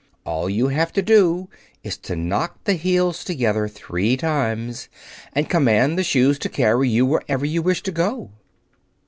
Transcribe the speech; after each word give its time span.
All 0.25 0.49
you 0.49 0.69
have 0.69 0.91
to 0.93 1.03
do 1.03 1.47
is 1.83 1.95
to 1.97 2.15
knock 2.15 2.63
the 2.63 2.73
heels 2.73 3.23
together 3.23 3.67
three 3.67 4.17
times 4.17 4.89
and 5.33 5.47
command 5.47 5.95
the 5.95 6.03
shoes 6.03 6.39
to 6.39 6.49
carry 6.49 6.89
you 6.89 7.05
wherever 7.05 7.45
you 7.45 7.61
wish 7.61 7.83
to 7.83 7.91
go." 7.91 8.31